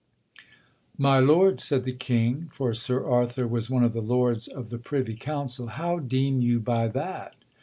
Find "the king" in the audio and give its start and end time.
1.85-2.47